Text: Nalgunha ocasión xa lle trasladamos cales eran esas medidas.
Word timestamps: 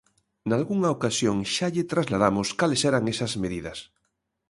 Nalgunha 0.49 0.93
ocasión 0.97 1.37
xa 1.53 1.67
lle 1.73 1.89
trasladamos 1.93 2.47
cales 2.59 2.81
eran 2.89 3.03
esas 3.13 3.33
medidas. 3.43 3.79